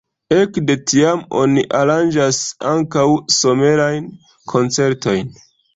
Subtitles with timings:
[0.35, 2.41] Ekde tiam oni aranĝas
[2.73, 3.07] ankaŭ
[3.39, 4.13] somerajn
[4.55, 5.37] koncertojn.